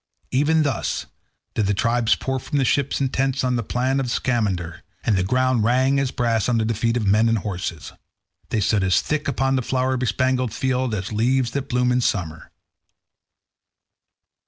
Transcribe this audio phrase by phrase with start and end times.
[0.31, 1.05] Even thus
[1.53, 4.81] did their tribes pour from ships and tents on to the plain of the Scamander,
[5.03, 7.93] and the ground rang as brass under the feet of men and horses.
[8.49, 12.49] They stood as thick upon the flower bespangled field as leaves that bloom in summer.